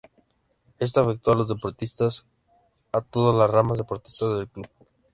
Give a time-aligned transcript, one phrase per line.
[0.79, 2.25] Esto afectó a los deportistas
[2.91, 4.67] de todas las ramas deportivas del club.